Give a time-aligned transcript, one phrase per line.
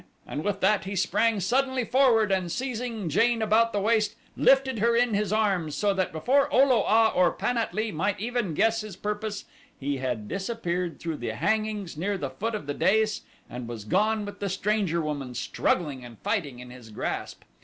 [0.25, 4.95] and with that he sprang suddenly forward and seizing Jane about the waist lifted her
[4.95, 8.55] in his arms, so that before O lo a or Pan at lee might even
[8.55, 9.45] guess his purpose
[9.79, 14.25] he had disappeared through the hangings near the foot of the dais and was gone
[14.25, 17.43] with the stranger woman struggling and fighting in his grasp.